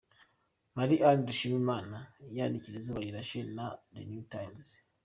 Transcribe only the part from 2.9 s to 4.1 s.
Rirashe na The